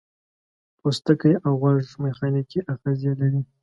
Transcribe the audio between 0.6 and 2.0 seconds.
پوستکی او غوږ